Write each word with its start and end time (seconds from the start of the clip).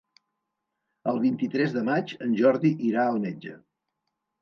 El 1.13 1.21
vint-i-tres 1.27 1.77
de 1.77 1.85
maig 1.91 2.17
en 2.29 2.35
Jordi 2.43 2.75
irà 2.91 3.07
al 3.15 3.25
metge. 3.31 3.59